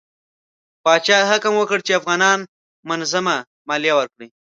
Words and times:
پادشاه 0.85 1.23
حکم 1.31 1.53
وکړ 1.57 1.79
چې 1.87 1.97
افغانان 1.99 2.39
منظمه 2.89 3.35
مالیه 3.67 3.93
ورکړي. 3.97 4.27